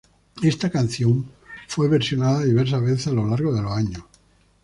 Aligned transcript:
Esta 0.41 0.71
canción 0.71 1.27
fue 1.67 1.87
versionada 1.87 2.41
diversas 2.41 2.81
veces 2.81 3.05
a 3.05 3.11
lo 3.11 3.27
largo 3.29 3.53
de 3.53 3.61
los 3.61 3.71
años. 3.71 4.03